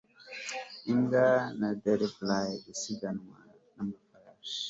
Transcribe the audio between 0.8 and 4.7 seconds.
imbwa na derby gusiganwa kumafarasi